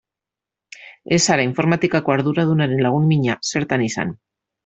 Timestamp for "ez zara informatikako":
1.17-2.15